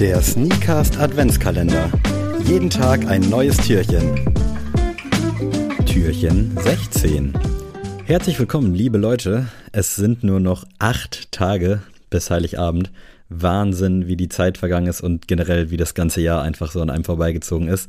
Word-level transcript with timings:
Der 0.00 0.20
Sneakcast 0.20 0.98
Adventskalender. 0.98 1.88
Jeden 2.44 2.68
Tag 2.68 3.06
ein 3.06 3.22
neues 3.30 3.56
Türchen. 3.58 4.20
Türchen 5.86 6.56
16. 6.58 7.32
Herzlich 8.04 8.38
willkommen, 8.40 8.74
liebe 8.74 8.98
Leute. 8.98 9.46
Es 9.70 9.94
sind 9.94 10.24
nur 10.24 10.40
noch 10.40 10.64
acht 10.80 11.30
Tage 11.30 11.80
bis 12.10 12.30
Heiligabend. 12.30 12.90
Wahnsinn, 13.28 14.08
wie 14.08 14.16
die 14.16 14.28
Zeit 14.28 14.58
vergangen 14.58 14.88
ist 14.88 15.00
und 15.00 15.28
generell, 15.28 15.70
wie 15.70 15.76
das 15.76 15.94
ganze 15.94 16.20
Jahr 16.20 16.42
einfach 16.42 16.72
so 16.72 16.80
an 16.80 16.90
einem 16.90 17.04
vorbeigezogen 17.04 17.68
ist. 17.68 17.88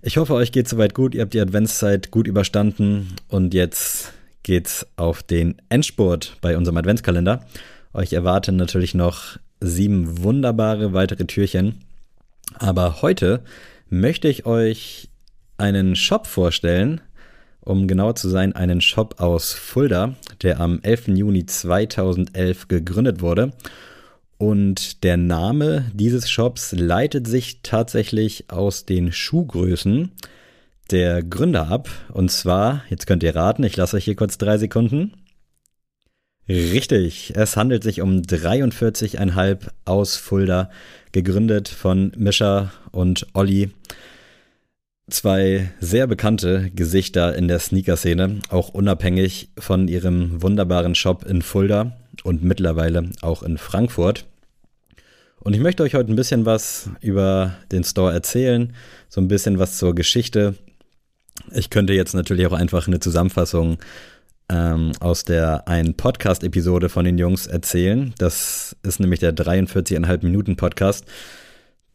Ich 0.00 0.18
hoffe, 0.18 0.34
euch 0.34 0.52
geht 0.52 0.68
soweit 0.68 0.94
gut. 0.94 1.14
Ihr 1.14 1.22
habt 1.22 1.34
die 1.34 1.40
Adventszeit 1.40 2.12
gut 2.12 2.28
überstanden 2.28 3.16
und 3.28 3.52
jetzt 3.52 4.12
geht's 4.44 4.86
auf 4.96 5.24
den 5.24 5.56
Endspurt 5.68 6.36
bei 6.40 6.56
unserem 6.56 6.76
Adventskalender. 6.76 7.44
Euch 7.94 8.12
erwarten 8.12 8.56
natürlich 8.56 8.94
noch 8.94 9.38
sieben 9.62 10.22
wunderbare 10.22 10.92
weitere 10.92 11.24
Türchen. 11.24 11.84
Aber 12.58 13.02
heute 13.02 13.42
möchte 13.88 14.28
ich 14.28 14.46
euch 14.46 15.08
einen 15.56 15.96
Shop 15.96 16.26
vorstellen, 16.26 17.00
um 17.60 17.86
genauer 17.86 18.16
zu 18.16 18.28
sein, 18.28 18.54
einen 18.54 18.80
Shop 18.80 19.20
aus 19.20 19.52
Fulda, 19.52 20.14
der 20.42 20.60
am 20.60 20.80
11. 20.82 21.08
Juni 21.08 21.46
2011 21.46 22.68
gegründet 22.68 23.20
wurde. 23.20 23.52
Und 24.38 25.04
der 25.04 25.16
Name 25.16 25.84
dieses 25.94 26.28
Shops 26.28 26.72
leitet 26.72 27.28
sich 27.28 27.60
tatsächlich 27.62 28.50
aus 28.50 28.84
den 28.84 29.12
Schuhgrößen 29.12 30.10
der 30.90 31.22
Gründer 31.22 31.68
ab. 31.68 31.88
Und 32.12 32.32
zwar, 32.32 32.82
jetzt 32.90 33.06
könnt 33.06 33.22
ihr 33.22 33.36
raten, 33.36 33.62
ich 33.62 33.76
lasse 33.76 33.96
euch 33.96 34.04
hier 34.04 34.16
kurz 34.16 34.38
drei 34.38 34.58
Sekunden. 34.58 35.12
Richtig, 36.48 37.34
es 37.36 37.56
handelt 37.56 37.84
sich 37.84 38.00
um 38.00 38.22
43,5 38.22 39.68
aus 39.84 40.16
Fulda, 40.16 40.70
gegründet 41.12 41.68
von 41.68 42.12
Mischa 42.16 42.72
und 42.90 43.26
Olli. 43.32 43.70
Zwei 45.08 45.70
sehr 45.78 46.08
bekannte 46.08 46.70
Gesichter 46.74 47.36
in 47.36 47.46
der 47.46 47.60
Sneaker-Szene, 47.60 48.40
auch 48.48 48.70
unabhängig 48.70 49.50
von 49.56 49.86
ihrem 49.86 50.42
wunderbaren 50.42 50.96
Shop 50.96 51.24
in 51.24 51.42
Fulda 51.42 51.92
und 52.24 52.42
mittlerweile 52.42 53.10
auch 53.20 53.44
in 53.44 53.56
Frankfurt. 53.56 54.24
Und 55.38 55.54
ich 55.54 55.60
möchte 55.60 55.84
euch 55.84 55.94
heute 55.94 56.12
ein 56.12 56.16
bisschen 56.16 56.44
was 56.44 56.90
über 57.00 57.54
den 57.70 57.84
Store 57.84 58.12
erzählen, 58.12 58.74
so 59.08 59.20
ein 59.20 59.28
bisschen 59.28 59.60
was 59.60 59.78
zur 59.78 59.94
Geschichte. 59.94 60.56
Ich 61.52 61.70
könnte 61.70 61.92
jetzt 61.92 62.14
natürlich 62.14 62.46
auch 62.46 62.52
einfach 62.52 62.88
eine 62.88 63.00
Zusammenfassung 63.00 63.78
ähm, 64.52 64.92
aus 65.00 65.24
der 65.24 65.66
einen 65.66 65.94
Podcast-Episode 65.94 66.88
von 66.90 67.04
den 67.04 67.16
Jungs 67.16 67.46
erzählen. 67.46 68.12
Das 68.18 68.76
ist 68.82 69.00
nämlich 69.00 69.20
der 69.20 69.34
43,5 69.34 70.24
Minuten 70.24 70.56
Podcast, 70.56 71.06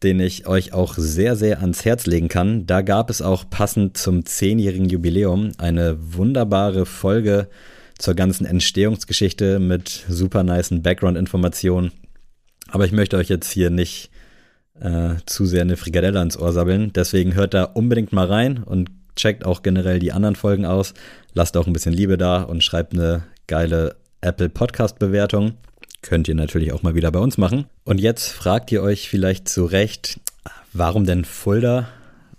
den 0.02 0.18
ich 0.18 0.46
euch 0.46 0.72
auch 0.72 0.94
sehr, 0.94 1.36
sehr 1.36 1.60
ans 1.60 1.84
Herz 1.84 2.06
legen 2.06 2.28
kann. 2.28 2.66
Da 2.66 2.82
gab 2.82 3.10
es 3.10 3.22
auch 3.22 3.48
passend 3.48 3.96
zum 3.96 4.26
zehnjährigen 4.26 4.88
Jubiläum 4.88 5.52
eine 5.58 5.96
wunderbare 6.00 6.84
Folge 6.84 7.48
zur 7.96 8.14
ganzen 8.14 8.44
Entstehungsgeschichte 8.44 9.60
mit 9.60 10.04
super 10.08 10.42
niceen 10.42 10.82
Background-Informationen. 10.82 11.92
Aber 12.68 12.84
ich 12.84 12.92
möchte 12.92 13.16
euch 13.16 13.28
jetzt 13.28 13.50
hier 13.50 13.70
nicht 13.70 14.10
äh, 14.80 15.14
zu 15.26 15.46
sehr 15.46 15.62
eine 15.62 15.76
Frikadelle 15.76 16.18
ans 16.18 16.36
Ohr 16.36 16.52
sabbeln. 16.52 16.92
Deswegen 16.92 17.34
hört 17.34 17.54
da 17.54 17.64
unbedingt 17.64 18.12
mal 18.12 18.26
rein 18.26 18.62
und 18.62 18.90
checkt 19.18 19.44
auch 19.44 19.62
generell 19.62 19.98
die 19.98 20.12
anderen 20.12 20.36
Folgen 20.36 20.64
aus. 20.64 20.94
Lasst 21.34 21.56
auch 21.56 21.66
ein 21.66 21.72
bisschen 21.72 21.92
Liebe 21.92 22.16
da 22.16 22.42
und 22.42 22.64
schreibt 22.64 22.94
eine 22.94 23.24
geile 23.46 23.96
Apple 24.20 24.48
Podcast 24.48 24.98
Bewertung. 24.98 25.54
Könnt 26.00 26.28
ihr 26.28 26.34
natürlich 26.34 26.72
auch 26.72 26.82
mal 26.82 26.94
wieder 26.94 27.10
bei 27.10 27.18
uns 27.18 27.36
machen. 27.36 27.66
Und 27.84 28.00
jetzt 28.00 28.28
fragt 28.28 28.72
ihr 28.72 28.82
euch 28.82 29.08
vielleicht 29.08 29.48
zu 29.48 29.64
Recht, 29.64 30.20
warum 30.72 31.04
denn 31.04 31.24
Fulda, 31.24 31.88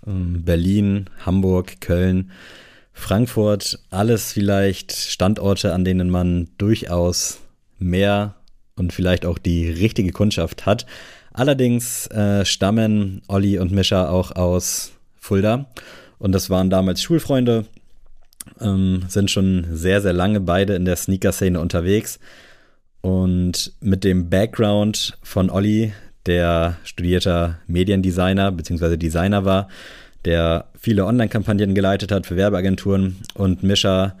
ähm, 0.06 0.42
Berlin, 0.44 1.10
Hamburg, 1.24 1.80
Köln, 1.80 2.30
Frankfurt, 2.92 3.78
alles 3.90 4.32
vielleicht 4.32 4.92
Standorte, 4.92 5.74
an 5.74 5.84
denen 5.84 6.10
man 6.10 6.48
durchaus 6.58 7.38
mehr 7.78 8.34
und 8.76 8.92
vielleicht 8.92 9.26
auch 9.26 9.38
die 9.38 9.68
richtige 9.68 10.12
Kundschaft 10.12 10.66
hat. 10.66 10.86
Allerdings 11.32 12.06
äh, 12.08 12.44
stammen 12.44 13.22
Olli 13.28 13.58
und 13.58 13.72
Mischa 13.72 14.08
auch 14.08 14.32
aus 14.32 14.92
Fulda 15.18 15.66
und 16.20 16.32
das 16.32 16.50
waren 16.50 16.70
damals 16.70 17.02
Schulfreunde, 17.02 17.64
ähm, 18.60 19.04
sind 19.08 19.30
schon 19.30 19.66
sehr, 19.72 20.00
sehr 20.00 20.12
lange 20.12 20.40
beide 20.40 20.74
in 20.74 20.84
der 20.84 20.96
Sneaker-Szene 20.96 21.58
unterwegs. 21.58 22.20
Und 23.00 23.72
mit 23.80 24.04
dem 24.04 24.28
Background 24.28 25.18
von 25.22 25.50
Olli, 25.50 25.94
der 26.26 26.76
studierter 26.84 27.58
Mediendesigner 27.66 28.52
bzw. 28.52 28.98
Designer 28.98 29.46
war, 29.46 29.68
der 30.26 30.66
viele 30.78 31.06
Online-Kampagnen 31.06 31.74
geleitet 31.74 32.12
hat 32.12 32.26
für 32.26 32.36
Werbeagenturen 32.36 33.16
und 33.34 33.62
Mischa, 33.62 34.16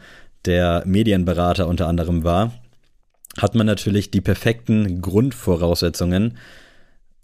der 0.46 0.82
Medienberater 0.86 1.68
unter 1.68 1.86
anderem 1.86 2.24
war, 2.24 2.54
hat 3.36 3.54
man 3.54 3.66
natürlich 3.66 4.10
die 4.10 4.22
perfekten 4.22 5.02
Grundvoraussetzungen, 5.02 6.38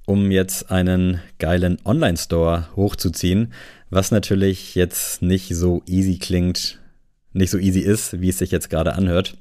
um 0.07 0.31
jetzt 0.31 0.71
einen 0.71 1.21
geilen 1.39 1.79
Online-Store 1.85 2.69
hochzuziehen, 2.75 3.53
was 3.91 4.11
natürlich 4.11 4.75
jetzt 4.75 5.21
nicht 5.21 5.55
so 5.55 5.83
easy 5.87 6.19
klingt, 6.19 6.79
nicht 7.33 7.51
so 7.51 7.59
easy 7.59 7.81
ist, 7.81 8.21
wie 8.21 8.31
es 8.31 8.39
sich 8.39 8.51
jetzt 8.51 8.71
gerade 8.71 8.95
anhört. 8.95 9.37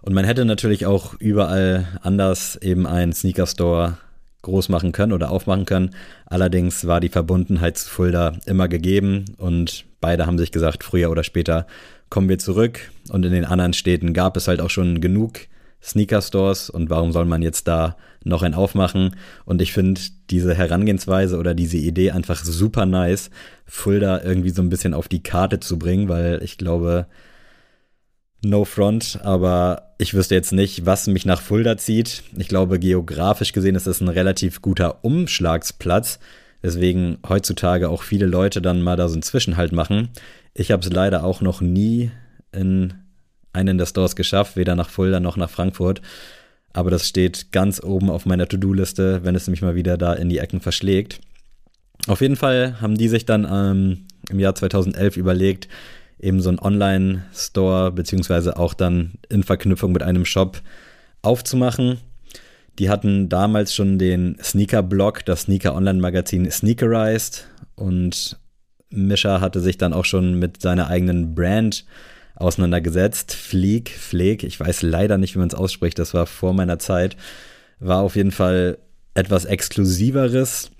Und 0.00 0.14
man 0.14 0.24
hätte 0.24 0.44
natürlich 0.44 0.86
auch 0.86 1.14
überall 1.14 1.86
anders 2.02 2.56
eben 2.56 2.86
einen 2.86 3.12
Sneaker-Store 3.12 3.98
groß 4.42 4.68
machen 4.68 4.92
können 4.92 5.12
oder 5.12 5.30
aufmachen 5.32 5.64
können. 5.64 5.90
Allerdings 6.24 6.86
war 6.86 7.00
die 7.00 7.08
Verbundenheit 7.08 7.76
zu 7.76 7.90
Fulda 7.90 8.38
immer 8.46 8.68
gegeben 8.68 9.24
und 9.38 9.84
beide 10.00 10.26
haben 10.26 10.38
sich 10.38 10.52
gesagt, 10.52 10.84
früher 10.84 11.10
oder 11.10 11.24
später 11.24 11.66
kommen 12.10 12.28
wir 12.28 12.38
zurück. 12.38 12.92
Und 13.10 13.24
in 13.24 13.32
den 13.32 13.44
anderen 13.44 13.72
Städten 13.72 14.14
gab 14.14 14.36
es 14.36 14.46
halt 14.46 14.60
auch 14.60 14.70
schon 14.70 15.00
genug 15.00 15.40
Sneaker-Stores 15.82 16.70
und 16.70 16.90
warum 16.90 17.12
soll 17.12 17.24
man 17.26 17.42
jetzt 17.42 17.68
da 17.68 17.96
noch 18.24 18.42
ein 18.42 18.54
aufmachen? 18.54 19.16
Und 19.44 19.62
ich 19.62 19.72
finde 19.72 20.00
diese 20.30 20.54
Herangehensweise 20.54 21.38
oder 21.38 21.54
diese 21.54 21.76
Idee 21.76 22.10
einfach 22.10 22.44
super 22.44 22.86
nice, 22.86 23.30
Fulda 23.66 24.22
irgendwie 24.22 24.50
so 24.50 24.62
ein 24.62 24.68
bisschen 24.68 24.94
auf 24.94 25.08
die 25.08 25.22
Karte 25.22 25.60
zu 25.60 25.78
bringen, 25.78 26.08
weil 26.08 26.42
ich 26.42 26.58
glaube, 26.58 27.06
no 28.42 28.64
front, 28.64 29.20
aber 29.22 29.94
ich 29.98 30.14
wüsste 30.14 30.34
jetzt 30.34 30.52
nicht, 30.52 30.86
was 30.86 31.06
mich 31.06 31.24
nach 31.24 31.40
Fulda 31.40 31.76
zieht. 31.76 32.22
Ich 32.36 32.48
glaube, 32.48 32.78
geografisch 32.78 33.52
gesehen 33.52 33.74
ist 33.74 33.86
es 33.86 34.00
ein 34.00 34.08
relativ 34.08 34.62
guter 34.62 35.04
Umschlagsplatz, 35.04 36.18
weswegen 36.62 37.18
heutzutage 37.28 37.88
auch 37.88 38.02
viele 38.02 38.26
Leute 38.26 38.60
dann 38.60 38.82
mal 38.82 38.96
da 38.96 39.08
so 39.08 39.14
einen 39.14 39.22
Zwischenhalt 39.22 39.72
machen. 39.72 40.08
Ich 40.54 40.70
habe 40.70 40.82
es 40.82 40.92
leider 40.92 41.24
auch 41.24 41.40
noch 41.40 41.60
nie 41.60 42.10
in 42.52 42.94
einen 43.56 43.78
der 43.78 43.86
Stores 43.86 44.14
geschafft, 44.14 44.56
weder 44.56 44.76
nach 44.76 44.90
Fulda 44.90 45.18
noch 45.18 45.36
nach 45.36 45.50
Frankfurt. 45.50 46.00
Aber 46.72 46.90
das 46.90 47.08
steht 47.08 47.52
ganz 47.52 47.82
oben 47.82 48.10
auf 48.10 48.26
meiner 48.26 48.46
To-Do-Liste, 48.46 49.20
wenn 49.24 49.34
es 49.34 49.48
mich 49.48 49.62
mal 49.62 49.74
wieder 49.74 49.96
da 49.96 50.12
in 50.12 50.28
die 50.28 50.38
Ecken 50.38 50.60
verschlägt. 50.60 51.20
Auf 52.06 52.20
jeden 52.20 52.36
Fall 52.36 52.80
haben 52.80 52.96
die 52.96 53.08
sich 53.08 53.24
dann 53.24 53.46
ähm, 53.50 54.06
im 54.28 54.38
Jahr 54.38 54.54
2011 54.54 55.16
überlegt, 55.16 55.68
eben 56.20 56.40
so 56.40 56.50
einen 56.50 56.58
Online-Store, 56.58 57.92
beziehungsweise 57.92 58.58
auch 58.58 58.74
dann 58.74 59.12
in 59.28 59.42
Verknüpfung 59.42 59.92
mit 59.92 60.02
einem 60.02 60.24
Shop 60.24 60.60
aufzumachen. 61.22 61.98
Die 62.78 62.90
hatten 62.90 63.28
damals 63.28 63.74
schon 63.74 63.98
den 63.98 64.36
Sneaker-Blog, 64.42 65.24
das 65.24 65.42
Sneaker-Online-Magazin 65.42 66.50
Sneakerized 66.50 67.46
und 67.74 68.38
Mischa 68.90 69.40
hatte 69.40 69.60
sich 69.60 69.78
dann 69.78 69.92
auch 69.92 70.04
schon 70.04 70.38
mit 70.38 70.60
seiner 70.60 70.88
eigenen 70.88 71.34
Brand 71.34 71.84
auseinandergesetzt. 72.36 73.34
Fleek, 73.34 73.90
Fleek, 73.90 74.44
ich 74.44 74.60
weiß 74.60 74.82
leider 74.82 75.18
nicht, 75.18 75.34
wie 75.34 75.38
man 75.38 75.48
es 75.48 75.54
ausspricht, 75.54 75.98
das 75.98 76.14
war 76.14 76.26
vor 76.26 76.52
meiner 76.52 76.78
Zeit, 76.78 77.16
war 77.80 78.02
auf 78.02 78.16
jeden 78.16 78.30
Fall 78.30 78.78
etwas 79.14 79.44
Exklusiveres 79.46 80.70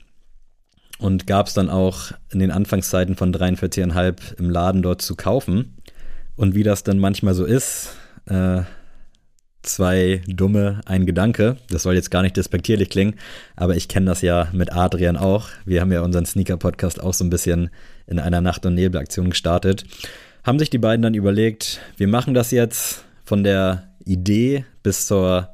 und 0.99 1.27
gab 1.27 1.47
es 1.47 1.55
dann 1.55 1.71
auch 1.71 2.13
in 2.31 2.39
den 2.39 2.51
Anfangszeiten 2.51 3.17
von 3.17 3.35
43,5 3.35 4.39
im 4.39 4.51
Laden 4.51 4.83
dort 4.83 5.03
zu 5.03 5.17
kaufen. 5.17 5.77
Und 6.37 6.55
wie 6.55 6.63
das 6.63 6.85
dann 6.85 6.99
manchmal 6.99 7.35
so 7.35 7.45
ist, 7.45 7.97
äh, 8.27 8.63
zwei 9.63 10.23
Dumme, 10.27 10.81
ein 10.85 11.07
Gedanke. 11.07 11.57
Das 11.71 11.83
soll 11.83 11.95
jetzt 11.95 12.11
gar 12.11 12.23
nicht 12.23 12.37
despektierlich 12.37 12.89
klingen, 12.89 13.17
aber 13.57 13.75
ich 13.75 13.89
kenne 13.89 14.07
das 14.07 14.23
ja 14.23 14.49
mit 14.53 14.73
Adrian 14.73 15.17
auch. 15.17 15.49
Wir 15.65 15.81
haben 15.81 15.93
ja 15.93 16.03
unseren 16.03 16.27
Sneaker-Podcast 16.27 17.03
auch 17.03 17.15
so 17.15 17.25
ein 17.25 17.31
bisschen 17.31 17.71
in 18.07 18.19
einer 18.19 18.41
Nacht- 18.41 18.65
und 18.67 18.75
Nebelaktion 18.75 19.31
gestartet 19.31 19.85
haben 20.47 20.61
sich 20.61 20.71
die 20.71 20.79
beiden 20.79 21.03
dann 21.03 21.15
überlegt, 21.15 21.81
wir 21.97 22.07
machen 22.07 22.33
das 22.33 22.53
jetzt 22.53 23.05
von 23.25 23.43
der 23.43 23.91
Idee 24.05 24.65
bis 24.85 25.09
zur 25.09 25.49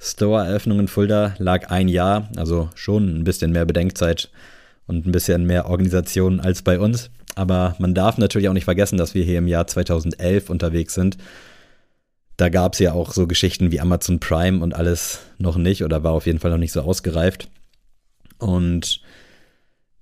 Store-Eröffnung 0.00 0.80
in 0.80 0.88
Fulda 0.88 1.36
lag 1.38 1.70
ein 1.70 1.86
Jahr, 1.86 2.28
also 2.36 2.68
schon 2.74 3.20
ein 3.20 3.24
bisschen 3.24 3.52
mehr 3.52 3.64
Bedenkzeit 3.64 4.30
und 4.88 5.06
ein 5.06 5.12
bisschen 5.12 5.46
mehr 5.46 5.66
Organisation 5.66 6.40
als 6.40 6.62
bei 6.62 6.80
uns. 6.80 7.10
Aber 7.36 7.76
man 7.78 7.94
darf 7.94 8.18
natürlich 8.18 8.48
auch 8.48 8.52
nicht 8.52 8.64
vergessen, 8.64 8.98
dass 8.98 9.14
wir 9.14 9.24
hier 9.24 9.38
im 9.38 9.46
Jahr 9.46 9.68
2011 9.68 10.50
unterwegs 10.50 10.94
sind. 10.94 11.18
Da 12.36 12.48
gab 12.48 12.72
es 12.72 12.80
ja 12.80 12.94
auch 12.94 13.12
so 13.12 13.28
Geschichten 13.28 13.70
wie 13.70 13.78
Amazon 13.78 14.18
Prime 14.18 14.60
und 14.60 14.74
alles 14.74 15.20
noch 15.38 15.56
nicht 15.56 15.84
oder 15.84 16.02
war 16.02 16.12
auf 16.12 16.26
jeden 16.26 16.40
Fall 16.40 16.50
noch 16.50 16.58
nicht 16.58 16.72
so 16.72 16.80
ausgereift. 16.80 17.48
Und 18.38 19.02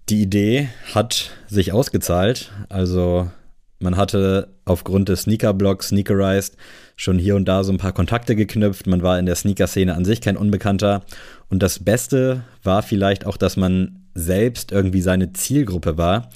die 0.08 0.22
Idee 0.22 0.70
hat 0.94 1.30
sich 1.46 1.72
ausgezahlt. 1.72 2.50
Also 2.70 3.30
man 3.80 3.96
hatte 3.96 4.48
aufgrund 4.64 5.08
des 5.08 5.22
Sneaker-Blogs 5.22 5.88
Sneakerized 5.88 6.56
schon 6.96 7.18
hier 7.18 7.34
und 7.34 7.46
da 7.46 7.64
so 7.64 7.72
ein 7.72 7.78
paar 7.78 7.92
Kontakte 7.92 8.36
geknüpft. 8.36 8.86
Man 8.86 9.02
war 9.02 9.18
in 9.18 9.26
der 9.26 9.34
Sneaker-Szene 9.34 9.94
an 9.94 10.04
sich 10.04 10.20
kein 10.20 10.36
Unbekannter. 10.36 11.02
Und 11.48 11.62
das 11.62 11.78
Beste 11.78 12.42
war 12.62 12.82
vielleicht 12.82 13.26
auch, 13.26 13.38
dass 13.38 13.56
man 13.56 14.04
selbst 14.14 14.70
irgendwie 14.70 15.00
seine 15.00 15.32
Zielgruppe 15.32 15.96
war. 15.96 16.30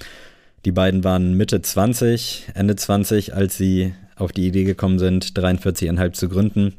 Die 0.65 0.73
beiden 0.73 1.05
waren 1.05 1.35
Mitte 1.35 1.61
20, 1.61 2.49
Ende 2.55 2.77
20, 2.77 3.35
als 3.35 3.59
sie 3.59 3.93
auf 4.17 4.33
die 4.33 4.47
Idee 4.47 4.65
gekommen 4.65 4.99
sind, 4.99 5.27
43,5 5.39 6.13
zu 6.13 6.29
gründen. 6.31 6.73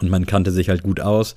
Und 0.00 0.10
man 0.10 0.26
kannte 0.26 0.50
sich 0.50 0.68
halt 0.68 0.82
gut 0.82 0.98
aus. 0.98 1.36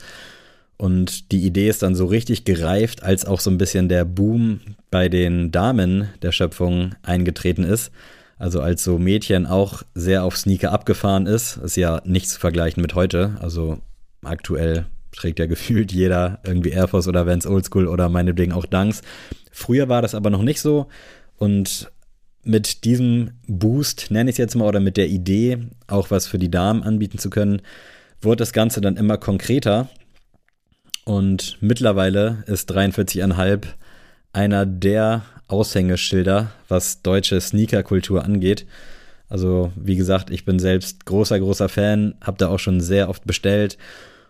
Und 0.77 1.31
die 1.31 1.45
Idee 1.45 1.69
ist 1.69 1.83
dann 1.83 1.95
so 1.95 2.05
richtig 2.05 2.43
gereift, 2.43 3.03
als 3.03 3.25
auch 3.25 3.39
so 3.39 3.51
ein 3.51 3.57
bisschen 3.57 3.89
der 3.89 4.05
Boom 4.05 4.61
bei 4.89 5.09
den 5.09 5.51
Damen 5.51 6.09
der 6.21 6.31
Schöpfung 6.31 6.95
eingetreten 7.03 7.63
ist. 7.63 7.91
Also 8.37 8.61
als 8.61 8.83
so 8.83 8.99
Mädchen 8.99 9.45
auch 9.45 9.83
sehr 9.95 10.23
auf 10.23 10.37
Sneaker 10.37 10.71
abgefahren 10.71 11.25
ist, 11.25 11.57
ist 11.57 11.75
ja 11.75 12.01
nicht 12.05 12.29
zu 12.29 12.39
vergleichen 12.39 12.81
mit 12.81 12.93
heute. 12.93 13.35
Also 13.39 13.79
aktuell 14.23 14.85
trägt 15.11 15.39
ja 15.39 15.47
gefühlt 15.47 15.91
jeder 15.91 16.39
irgendwie 16.43 16.69
Air 16.69 16.87
Force 16.87 17.07
oder 17.07 17.25
Vans 17.25 17.47
Oldschool 17.47 17.87
oder 17.87 18.09
meinetwegen 18.09 18.53
auch 18.53 18.65
Dunks. 18.65 19.01
Früher 19.51 19.89
war 19.89 20.01
das 20.01 20.13
aber 20.13 20.29
noch 20.29 20.43
nicht 20.43 20.61
so 20.61 20.87
und 21.37 21.91
mit 22.43 22.85
diesem 22.85 23.31
Boost, 23.47 24.09
nenne 24.09 24.29
ich 24.29 24.35
es 24.35 24.37
jetzt 24.37 24.55
mal, 24.55 24.67
oder 24.67 24.79
mit 24.79 24.95
der 24.95 25.09
Idee, 25.09 25.59
auch 25.87 26.11
was 26.11 26.27
für 26.27 26.37
die 26.37 26.49
Damen 26.49 26.81
anbieten 26.81 27.17
zu 27.17 27.29
können, 27.29 27.61
wurde 28.21 28.37
das 28.37 28.53
Ganze 28.53 28.79
dann 28.79 28.95
immer 28.95 29.17
konkreter. 29.17 29.89
Und 31.03 31.57
mittlerweile 31.59 32.43
ist 32.47 32.71
43,5 32.71 33.65
einer 34.31 34.65
der 34.65 35.23
Aushängeschilder, 35.47 36.51
was 36.67 37.01
deutsche 37.01 37.39
Sneakerkultur 37.39 38.23
angeht. 38.23 38.65
Also, 39.29 39.71
wie 39.75 39.95
gesagt, 39.95 40.29
ich 40.29 40.45
bin 40.45 40.59
selbst 40.59 41.05
großer, 41.05 41.39
großer 41.39 41.69
Fan, 41.69 42.15
habe 42.21 42.37
da 42.37 42.47
auch 42.47 42.59
schon 42.59 42.79
sehr 42.81 43.09
oft 43.09 43.25
bestellt. 43.25 43.77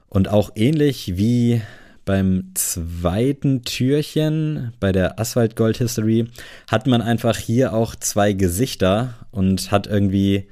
Und 0.09 0.29
auch 0.29 0.51
ähnlich 0.55 1.17
wie 1.17 1.61
beim 2.05 2.51
zweiten 2.53 3.63
Türchen 3.63 4.71
bei 4.79 4.91
der 4.91 5.19
Asphalt 5.19 5.55
Gold 5.55 5.77
History 5.77 6.27
hat 6.67 6.87
man 6.87 7.01
einfach 7.01 7.37
hier 7.37 7.73
auch 7.73 7.95
zwei 7.95 8.31
Gesichter 8.33 9.13
und 9.31 9.71
hat 9.71 9.87
irgendwie, 9.87 10.47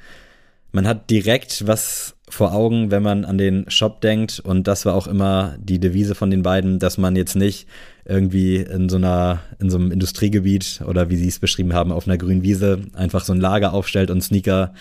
man 0.75 0.86
hat 0.86 1.10
direkt 1.10 1.68
was 1.68 2.18
vor 2.27 2.54
Augen, 2.54 2.92
wenn 2.92 3.01
man 3.01 3.24
an 3.24 3.38
den 3.38 3.69
Shop 3.69 4.01
denkt. 4.01 4.42
Und 4.42 4.68
das 4.68 4.86
war 4.86 4.94
auch 4.94 5.07
immer 5.07 5.56
die 5.57 5.80
Devise 5.80 6.16
von 6.16 6.30
den 6.30 6.44
beiden, 6.44 6.80
dass 6.80 6.98
man 6.98 7.16
jetzt 7.16 7.38
nicht 7.38 7.66
irgendwie 8.04 8.57
in 8.57 8.89
so 8.89 8.98
einer, 8.98 9.39
in 9.60 9.69
so 9.69 9.77
einem 9.77 9.89
Industriegebiet 9.89 10.81
oder 10.86 11.10
wie 11.10 11.16
sie 11.16 11.30
es 11.30 11.39
beschrieben 11.39 11.74
haben, 11.74 11.94
auf 11.94 12.07
einer 12.07 12.18
grünen 12.18 12.44
Wiese 12.44 12.81
einfach 12.94 13.24
so 13.24 13.31
ein 13.31 13.39
Lager 13.39 13.74
aufstellt 13.74 14.12
und 14.12 14.22
Sneaker 14.22 14.74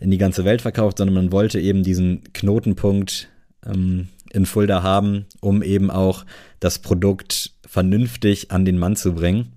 in 0.00 0.10
die 0.10 0.16
ganze 0.16 0.46
Welt 0.46 0.62
verkauft, 0.62 0.96
sondern 0.96 1.14
man 1.14 1.30
wollte 1.30 1.60
eben 1.60 1.82
diesen 1.82 2.22
Knotenpunkt 2.32 3.28
ähm, 3.66 4.08
in 4.32 4.46
Fulda 4.46 4.82
haben, 4.82 5.26
um 5.40 5.62
eben 5.62 5.90
auch 5.90 6.24
das 6.58 6.78
Produkt 6.78 7.52
vernünftig 7.66 8.50
an 8.50 8.64
den 8.64 8.78
Mann 8.78 8.96
zu 8.96 9.12
bringen. 9.12 9.52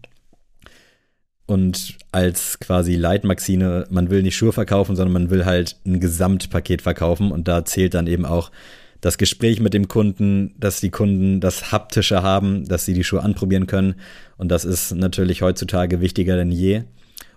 Und 1.47 1.97
als 2.11 2.59
quasi 2.59 2.95
Leitmaxine, 2.95 3.87
man 3.89 4.09
will 4.09 4.21
nicht 4.21 4.35
Schuhe 4.35 4.51
verkaufen, 4.51 4.95
sondern 4.97 5.13
man 5.13 5.29
will 5.29 5.45
halt 5.45 5.77
ein 5.85 6.01
Gesamtpaket 6.01 6.81
verkaufen. 6.81 7.31
Und 7.31 7.47
da 7.47 7.63
zählt 7.63 7.93
dann 7.93 8.05
eben 8.05 8.25
auch 8.25 8.51
das 8.99 9.17
Gespräch 9.17 9.61
mit 9.61 9.73
dem 9.73 9.87
Kunden, 9.87 10.55
dass 10.59 10.81
die 10.81 10.89
Kunden 10.89 11.39
das 11.39 11.71
Haptische 11.71 12.21
haben, 12.21 12.67
dass 12.67 12.83
sie 12.83 12.93
die 12.93 13.05
Schuhe 13.05 13.23
anprobieren 13.23 13.65
können. 13.65 13.95
Und 14.37 14.49
das 14.49 14.65
ist 14.65 14.93
natürlich 14.93 15.41
heutzutage 15.41 16.01
wichtiger 16.01 16.35
denn 16.35 16.51
je. 16.51 16.83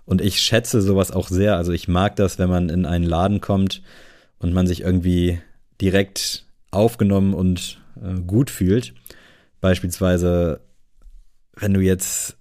Und 0.03 0.21
ich 0.21 0.41
schätze 0.41 0.81
sowas 0.81 1.11
auch 1.11 1.29
sehr. 1.29 1.55
Also 1.55 1.71
ich 1.71 1.87
mag 1.87 2.17
das, 2.17 2.37
wenn 2.37 2.49
man 2.49 2.67
in 2.67 2.85
einen 2.85 3.05
Laden 3.05 3.39
kommt 3.39 3.81
und 4.39 4.51
man 4.51 4.67
sich 4.67 4.81
irgendwie 4.81 5.39
direkt 5.79 6.45
aufgenommen 6.71 7.33
und 7.33 7.79
äh, 8.03 8.19
gut 8.19 8.49
fühlt. 8.49 8.93
Beispielsweise, 9.61 10.59
wenn 11.55 11.73
du 11.73 11.79
jetzt 11.79 12.37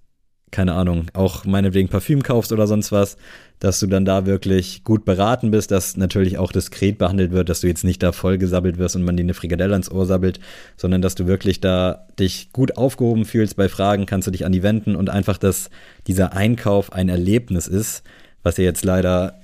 keine 0.50 0.73
Ahnung, 0.75 1.06
auch 1.12 1.44
meinetwegen 1.44 1.88
Parfüm 1.88 2.23
kaufst 2.23 2.52
oder 2.52 2.67
sonst 2.67 2.93
was, 2.93 3.17
dass 3.61 3.79
du 3.79 3.87
dann 3.87 4.05
da 4.05 4.26
wirklich 4.26 4.85
gut 4.85 5.05
beraten 5.05 5.50
bist, 5.50 5.70
dass 5.70 5.97
natürlich 5.97 6.38
auch 6.38 6.50
diskret 6.50 6.99
behandelt 6.99 7.31
wird, 7.31 7.49
dass 7.49 7.61
du 7.61 7.67
jetzt 7.67 7.85
nicht 7.85 8.02
da 8.02 8.12
voll 8.12 8.38
gesabbelt 8.38 8.79
wirst 8.79 8.97
und 8.97 9.05
man 9.05 9.17
dir 9.17 9.23
eine 9.23 9.35
Frikadelle 9.35 9.73
ans 9.73 9.91
Ohr 9.91 10.06
sabbelt, 10.06 10.41
sondern 10.76 11.02
dass 11.02 11.14
du 11.14 11.26
wirklich 11.26 11.61
da 11.61 12.06
dich 12.19 12.52
gut 12.52 12.76
aufgehoben 12.76 13.26
fühlst 13.26 13.56
bei 13.56 13.69
Fragen, 13.69 14.06
kannst 14.06 14.26
du 14.26 14.32
dich 14.32 14.47
an 14.47 14.52
die 14.52 14.62
wenden 14.62 14.97
und 14.97 15.11
einfach, 15.11 15.37
dass 15.37 15.70
dieser 16.06 16.32
Einkauf 16.32 16.93
ein 16.93 17.08
Erlebnis 17.08 17.67
ist, 17.67 18.02
was 18.43 18.56
ja 18.56 18.64
jetzt 18.64 18.85
leider 18.85 19.41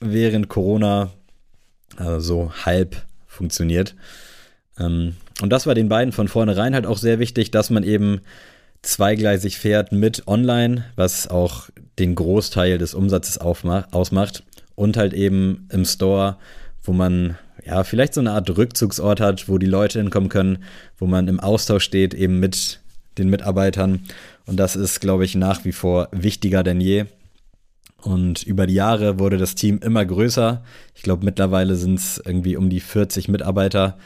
während 0.00 0.48
Corona 0.48 1.10
also 1.96 2.20
so 2.20 2.52
halb 2.64 3.02
funktioniert. 3.26 3.94
Ähm, 4.78 5.16
und 5.42 5.50
das 5.50 5.66
war 5.66 5.74
den 5.74 5.88
beiden 5.88 6.12
von 6.12 6.28
vornherein 6.28 6.74
halt 6.74 6.86
auch 6.86 6.98
sehr 6.98 7.18
wichtig, 7.18 7.50
dass 7.50 7.70
man 7.70 7.82
eben 7.82 8.20
zweigleisig 8.86 9.58
fährt 9.58 9.92
mit 9.92 10.26
Online, 10.26 10.84
was 10.96 11.28
auch 11.28 11.68
den 11.98 12.14
Großteil 12.14 12.78
des 12.78 12.94
Umsatzes 12.94 13.38
ausmacht 13.38 14.42
und 14.74 14.96
halt 14.96 15.12
eben 15.12 15.68
im 15.70 15.84
Store, 15.84 16.36
wo 16.82 16.92
man 16.92 17.36
ja 17.64 17.84
vielleicht 17.84 18.14
so 18.14 18.20
eine 18.20 18.32
Art 18.32 18.56
Rückzugsort 18.56 19.20
hat, 19.20 19.48
wo 19.48 19.58
die 19.58 19.66
Leute 19.66 19.98
hinkommen 19.98 20.28
können, 20.28 20.64
wo 20.98 21.06
man 21.06 21.28
im 21.28 21.40
Austausch 21.40 21.84
steht 21.84 22.14
eben 22.14 22.38
mit 22.38 22.80
den 23.18 23.30
Mitarbeitern 23.30 24.04
und 24.46 24.56
das 24.58 24.76
ist, 24.76 25.00
glaube 25.00 25.24
ich, 25.24 25.34
nach 25.34 25.64
wie 25.64 25.72
vor 25.72 26.08
wichtiger 26.12 26.62
denn 26.62 26.80
je. 26.80 27.06
Und 28.02 28.44
über 28.44 28.66
die 28.66 28.74
Jahre 28.74 29.18
wurde 29.18 29.36
das 29.36 29.56
Team 29.56 29.80
immer 29.82 30.04
größer. 30.04 30.62
Ich 30.94 31.02
glaube, 31.02 31.24
mittlerweile 31.24 31.74
sind 31.74 31.98
es 31.98 32.22
irgendwie 32.24 32.56
um 32.56 32.70
die 32.70 32.80
40 32.80 33.28
Mitarbeiter. 33.28 33.98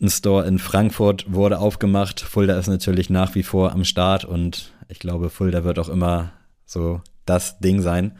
Ein 0.00 0.10
Store 0.10 0.46
in 0.46 0.58
Frankfurt 0.58 1.32
wurde 1.32 1.58
aufgemacht. 1.58 2.20
Fulda 2.20 2.58
ist 2.58 2.66
natürlich 2.66 3.08
nach 3.08 3.34
wie 3.34 3.42
vor 3.42 3.72
am 3.72 3.84
Start 3.84 4.26
und 4.26 4.72
ich 4.88 4.98
glaube, 4.98 5.30
Fulda 5.30 5.64
wird 5.64 5.78
auch 5.78 5.88
immer 5.88 6.32
so 6.66 7.00
das 7.24 7.58
Ding 7.60 7.80
sein. 7.80 8.12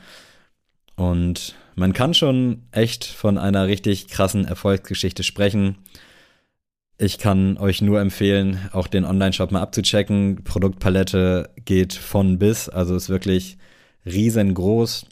Und 0.96 1.54
man 1.74 1.92
kann 1.92 2.14
schon 2.14 2.62
echt 2.70 3.04
von 3.04 3.36
einer 3.36 3.66
richtig 3.66 4.08
krassen 4.08 4.46
Erfolgsgeschichte 4.46 5.22
sprechen. 5.22 5.76
Ich 6.96 7.18
kann 7.18 7.58
euch 7.58 7.82
nur 7.82 8.00
empfehlen, 8.00 8.58
auch 8.72 8.86
den 8.86 9.04
Online-Shop 9.04 9.52
mal 9.52 9.60
abzuchecken. 9.60 10.44
Produktpalette 10.44 11.50
geht 11.66 11.92
von 11.92 12.38
bis, 12.38 12.70
also 12.70 12.96
ist 12.96 13.10
wirklich 13.10 13.58
riesengroß. 14.06 15.04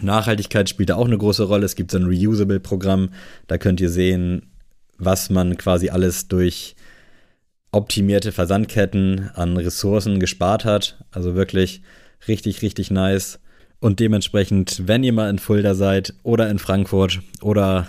Nachhaltigkeit 0.00 0.70
spielt 0.70 0.88
da 0.88 0.96
auch 0.96 1.06
eine 1.06 1.18
große 1.18 1.44
Rolle. 1.44 1.66
Es 1.66 1.74
gibt 1.74 1.90
so 1.90 1.98
ein 1.98 2.06
Reusable-Programm, 2.06 3.10
da 3.46 3.58
könnt 3.58 3.82
ihr 3.82 3.90
sehen, 3.90 4.55
was 4.98 5.30
man 5.30 5.56
quasi 5.56 5.90
alles 5.90 6.28
durch 6.28 6.76
optimierte 7.72 8.32
Versandketten 8.32 9.30
an 9.34 9.56
Ressourcen 9.56 10.18
gespart 10.18 10.64
hat. 10.64 10.96
Also 11.10 11.34
wirklich 11.34 11.82
richtig, 12.26 12.62
richtig 12.62 12.90
nice. 12.90 13.38
Und 13.80 14.00
dementsprechend, 14.00 14.86
wenn 14.86 15.04
ihr 15.04 15.12
mal 15.12 15.28
in 15.28 15.38
Fulda 15.38 15.74
seid 15.74 16.14
oder 16.22 16.48
in 16.48 16.58
Frankfurt 16.58 17.20
oder 17.42 17.86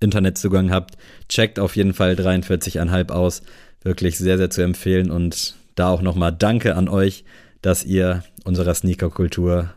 Internetzugang 0.00 0.70
habt, 0.70 0.96
checkt 1.28 1.58
auf 1.58 1.76
jeden 1.76 1.94
Fall 1.94 2.14
43,5 2.14 3.10
aus. 3.10 3.42
Wirklich 3.82 4.18
sehr, 4.18 4.36
sehr 4.36 4.50
zu 4.50 4.62
empfehlen. 4.62 5.10
Und 5.10 5.54
da 5.74 5.88
auch 5.88 6.02
nochmal 6.02 6.32
Danke 6.32 6.76
an 6.76 6.88
euch, 6.88 7.24
dass 7.62 7.84
ihr 7.84 8.22
unserer 8.44 8.74
Sneaker-Kultur 8.74 9.72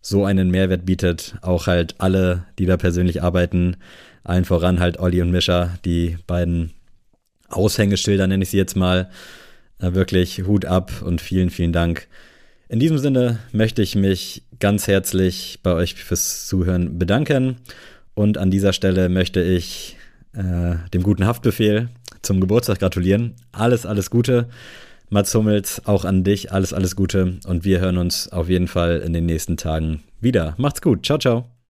so 0.00 0.24
einen 0.24 0.50
Mehrwert 0.50 0.84
bietet. 0.86 1.36
Auch 1.42 1.66
halt 1.66 1.96
alle, 1.98 2.44
die 2.58 2.66
da 2.66 2.76
persönlich 2.76 3.22
arbeiten, 3.22 3.76
allen 4.24 4.44
voran 4.44 4.80
halt 4.80 4.98
Olli 4.98 5.20
und 5.22 5.30
Mischa, 5.30 5.78
die 5.84 6.16
beiden 6.26 6.72
Aushängeschilder, 7.48 8.26
nenne 8.26 8.44
ich 8.44 8.50
sie 8.50 8.56
jetzt 8.56 8.76
mal. 8.76 9.10
Äh, 9.78 9.94
wirklich 9.94 10.44
Hut 10.46 10.64
ab 10.64 11.02
und 11.02 11.20
vielen, 11.20 11.50
vielen 11.50 11.72
Dank. 11.72 12.08
In 12.68 12.78
diesem 12.78 12.98
Sinne 12.98 13.38
möchte 13.52 13.82
ich 13.82 13.94
mich 13.94 14.44
ganz 14.58 14.86
herzlich 14.86 15.58
bei 15.62 15.74
euch 15.74 15.94
fürs 15.94 16.46
Zuhören 16.46 16.98
bedanken. 16.98 17.56
Und 18.14 18.38
an 18.38 18.50
dieser 18.50 18.72
Stelle 18.72 19.08
möchte 19.08 19.42
ich 19.42 19.96
äh, 20.34 20.76
dem 20.94 21.02
guten 21.02 21.26
Haftbefehl 21.26 21.88
zum 22.22 22.40
Geburtstag 22.40 22.78
gratulieren. 22.78 23.34
Alles, 23.50 23.84
alles 23.84 24.10
Gute. 24.10 24.48
Mats 25.10 25.34
Hummels, 25.34 25.82
auch 25.84 26.06
an 26.06 26.24
dich 26.24 26.52
alles, 26.52 26.72
alles 26.72 26.96
Gute. 26.96 27.38
Und 27.46 27.64
wir 27.64 27.80
hören 27.80 27.98
uns 27.98 28.32
auf 28.32 28.48
jeden 28.48 28.68
Fall 28.68 29.00
in 29.00 29.12
den 29.12 29.26
nächsten 29.26 29.58
Tagen 29.58 30.02
wieder. 30.20 30.54
Macht's 30.56 30.80
gut. 30.80 31.04
Ciao, 31.04 31.18
ciao. 31.18 31.52